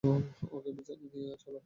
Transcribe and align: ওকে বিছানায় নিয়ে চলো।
ওকে 0.51 0.69
বিছানায় 0.77 1.09
নিয়ে 1.13 1.35
চলো। 1.43 1.59